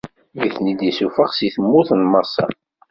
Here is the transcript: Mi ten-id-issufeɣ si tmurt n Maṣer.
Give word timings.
Mi 0.37 0.47
ten-id-issufeɣ 0.55 1.29
si 1.33 1.47
tmurt 1.55 1.89
n 1.99 2.01
Maṣer. 2.11 2.51